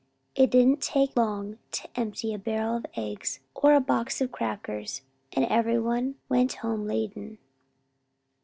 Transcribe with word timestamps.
It 0.33 0.49
didn't 0.49 0.81
take 0.81 1.15
long 1.15 1.59
to 1.73 1.87
empty 1.95 2.33
a 2.33 2.39
barrel 2.39 2.75
of 2.77 2.87
eggs 2.95 3.39
or 3.53 3.75
a 3.75 3.79
box 3.79 4.19
of 4.19 4.31
crackers 4.31 5.03
and 5.31 5.45
everyone 5.45 6.15
went 6.27 6.53
home 6.53 6.87
laden. 6.87 7.37